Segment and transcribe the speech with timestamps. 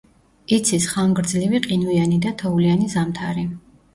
[0.55, 3.47] იცის ხანგრძლივი ყინვიანი და თოვლიანი ზამთარი.